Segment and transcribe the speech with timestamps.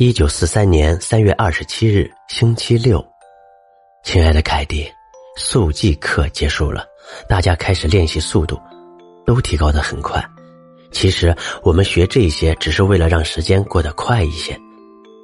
[0.00, 3.06] 一九四三年三月二十七日，星期六。
[4.02, 4.90] 亲爱的凯蒂，
[5.36, 6.86] 速记课结束了，
[7.28, 8.58] 大家开始练习速度，
[9.26, 10.26] 都提高的很快。
[10.90, 14.58] 其实我们学这些只是为了让时间过得快一些。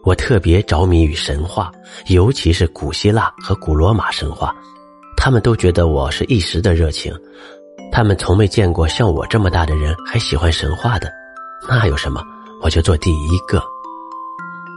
[0.04, 1.72] 我特别着迷于神话，
[2.08, 4.54] 尤其是古希腊和古罗马神话，
[5.16, 7.18] 他们都觉得我是一时的热情。
[7.90, 11.11] 他们从没见过像我这么大的人还喜欢神话的，
[11.66, 12.22] 那有什么？
[12.62, 13.62] 我就做第一个。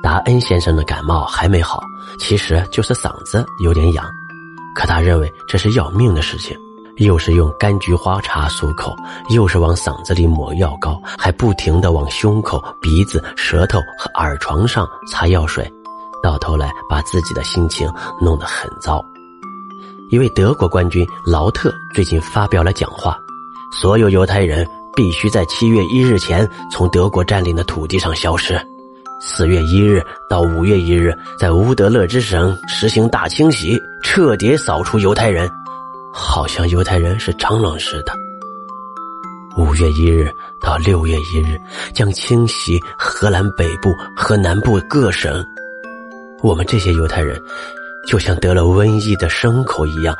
[0.02, 1.84] 达恩先生的感冒还没好，
[2.20, 4.10] 其实就是嗓子有点痒，
[4.76, 6.58] 可他认为这是要命的事情，
[6.98, 8.96] 又是用柑橘花茶漱口，
[9.30, 15.70] 又是往嗓子里抹药膏，还不停的往胸口、鼻子、舌头和耳床上擦药水，
[16.24, 17.92] 到头来把自己的心情
[18.22, 19.04] 弄得很糟。
[20.12, 23.18] 一位德国冠军劳特最近发表了讲话，
[23.82, 28.60] 所有犹太人必须在七月一日前从德国占领的土地上消失。
[29.22, 35.50] 四月一日到五月一日，在乌德勒支省实行大清洗，彻底扫除犹太人，
[36.14, 38.14] 好像犹太人是蟑螂似的。
[39.58, 40.32] 五月一日
[40.62, 41.60] 到六月一日，
[41.94, 45.46] 将清洗荷兰北部和南部各省。
[46.42, 47.38] 我们这些犹太人，
[48.08, 50.18] 就像得了瘟疫的牲口一样，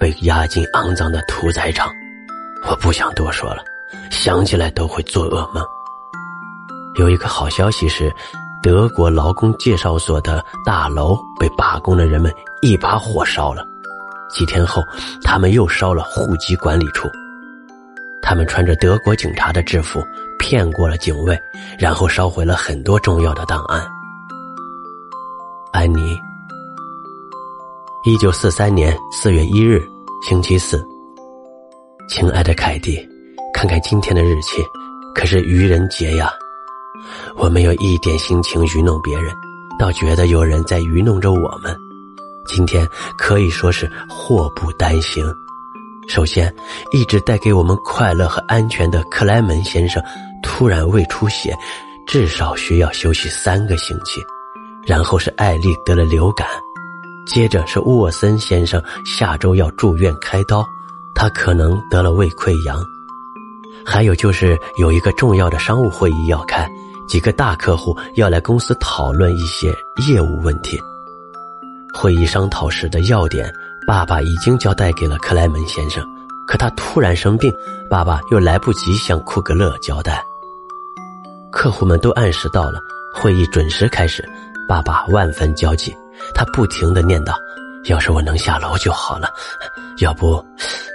[0.00, 1.90] 被押进肮脏的屠宰场。
[2.66, 3.62] 我不想多说了，
[4.10, 5.62] 想起来都会做噩梦。
[6.98, 8.12] 有一个好消息是，
[8.60, 13.64] 德国劳工介绍所的大楼被罢工的人们一把火烧了。
[14.28, 14.82] 几天后，
[15.22, 17.08] 他们又烧了户籍管理处。
[18.20, 20.02] 他们穿着德国警察的制服，
[20.40, 21.38] 骗过了警卫，
[21.78, 23.86] 然后烧毁了很多重要的档案。
[25.72, 26.18] 安妮，
[28.04, 29.80] 一九四三年四月一日，
[30.28, 30.84] 星期四。
[32.08, 33.08] 亲爱的凯蒂，
[33.54, 34.60] 看看今天的日期，
[35.14, 36.28] 可是愚人节呀。
[37.36, 39.34] 我没有一点心情愚弄别人，
[39.78, 41.76] 倒觉得有人在愚弄着我们。
[42.46, 45.24] 今天可以说是祸不单行。
[46.08, 46.54] 首先，
[46.90, 50.02] 一直带给我们快乐和安全的克莱门先生
[50.42, 51.54] 突然胃出血，
[52.06, 54.22] 至少需要休息三个星期。
[54.86, 56.48] 然后是艾丽得了流感，
[57.26, 60.66] 接着是沃森先生下周要住院开刀，
[61.14, 62.82] 他可能得了胃溃疡。
[63.84, 66.66] 还有就是有一个重要的商务会议要开。
[67.08, 69.74] 几个大客户要来公司讨论一些
[70.06, 70.80] 业务问题。
[71.92, 73.52] 会议商讨时的要点，
[73.86, 76.06] 爸爸已经交代给了克莱门先生，
[76.46, 77.52] 可他突然生病，
[77.90, 80.22] 爸爸又来不及向库格勒交代。
[81.50, 82.78] 客户们都按时到了，
[83.14, 84.22] 会议准时开始，
[84.68, 85.96] 爸爸万分焦急，
[86.34, 87.34] 他不停的念叨
[87.88, 89.32] ：“要是我能下楼就好了，
[89.98, 90.44] 要不，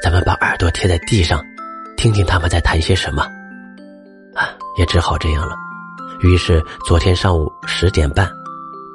[0.03, 1.43] 咱们把耳朵贴在地上，
[1.97, 3.23] 听听他们在谈些什么。”
[4.35, 5.55] 啊，也只好这样了。
[6.23, 8.31] 于是，昨天上午十点半，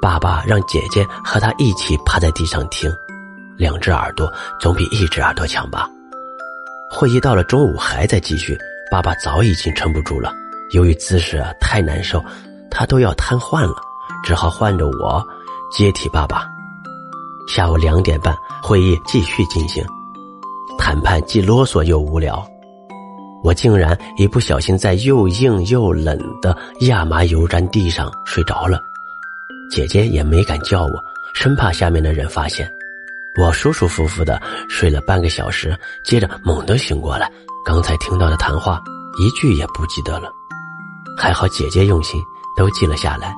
[0.01, 2.91] 爸爸让姐姐和他一起趴在地上听，
[3.55, 5.87] 两只耳朵总比一只耳朵强吧。
[6.89, 8.57] 会议到了中午还在继续，
[8.91, 10.33] 爸爸早已经撑不住了。
[10.71, 12.19] 由于姿势啊太难受，
[12.71, 13.75] 他都要瘫痪了，
[14.23, 15.23] 只好换着我
[15.71, 16.47] 接替爸爸。
[17.47, 19.85] 下午两点半，会议继续进行，
[20.79, 22.43] 谈判既啰嗦又无聊。
[23.43, 28.81] 我竟然一不小心在又硬又冷的亚麻油毡地上睡着了，
[29.71, 32.69] 姐姐也没敢叫我，生怕下面的人发现。
[33.39, 37.31] 我舒舒服服的睡了半个小时，接着猛地醒过来，
[37.63, 38.81] 刚才听到的谈话
[39.17, 40.29] 一句也不记得了。
[41.17, 42.21] 还好姐姐用心，
[42.57, 43.33] 都记了下来。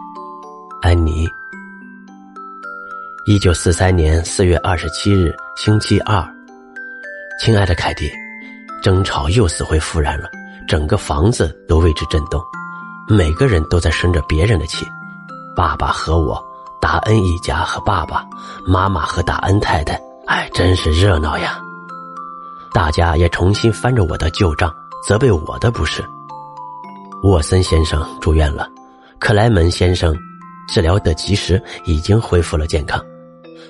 [0.81, 1.27] 安妮，
[3.25, 6.27] 一九四三年四月二十七日，星期二，
[7.39, 8.20] 亲爱的凯蒂。
[8.81, 10.29] 争吵又死灰复燃了，
[10.67, 12.41] 整个房子都为之震动，
[13.07, 14.85] 每个人都在生着别人的气，
[15.55, 16.43] 爸爸和我，
[16.81, 18.25] 达恩一家和爸爸
[18.65, 21.59] 妈妈和达恩太太，哎，真是热闹呀！
[22.73, 24.73] 大家也重新翻着我的旧账，
[25.07, 26.03] 责备我的不是。
[27.23, 28.67] 沃森先生住院了，
[29.19, 30.17] 克莱门先生
[30.67, 32.99] 治疗的及时，已经恢复了健康。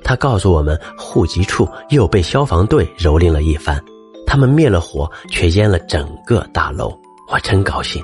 [0.03, 3.83] 他告诉我们，户籍处又被消防队蹂躏了一番。
[4.31, 6.98] 他们灭了火，却淹了整个大楼。
[7.30, 8.01] 我真高兴。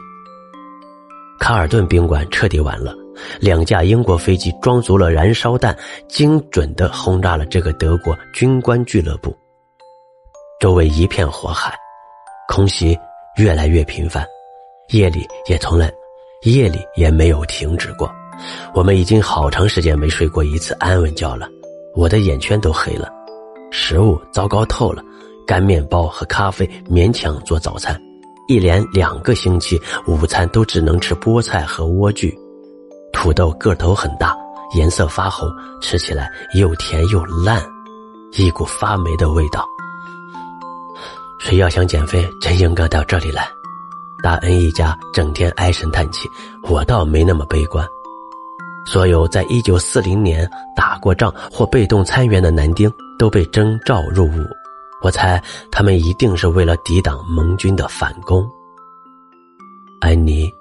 [1.40, 2.94] 卡尔顿宾馆彻底完了，
[3.40, 5.74] 两架英国飞机装足了燃烧弹，
[6.10, 9.34] 精准的轰炸了这个德国军官俱乐部。
[10.60, 11.74] 周围一片火海，
[12.50, 13.00] 空袭
[13.38, 14.28] 越来越频繁，
[14.90, 15.90] 夜里也从来，
[16.42, 18.14] 夜里也没有停止过。
[18.74, 21.48] 我们已经好长时间没睡过一次安稳觉了，
[21.96, 23.10] 我的眼圈都黑了，
[23.72, 25.02] 食物糟糕透了。
[25.48, 28.00] 干面包和咖啡勉强做早餐，
[28.50, 32.32] 一连两个星期午餐都只能吃菠菜和莴苣。
[33.14, 34.36] 土豆个头很大，
[34.76, 35.50] 颜色发红，
[35.82, 37.66] 吃起来又甜又烂，
[38.34, 39.66] 一股发霉的味道。
[41.40, 43.48] 谁要想减肥，真应该到这里来。
[44.22, 46.28] 大恩一家整天唉声叹气，
[46.64, 47.88] 我倒没那么悲观。
[48.86, 54.46] 所有在一九四零年打过仗或被动参援的男丁都被征召入伍，
[55.02, 55.42] 我猜
[55.72, 58.50] 他们一定是为了抵挡盟军的反攻。
[60.00, 60.52] 安妮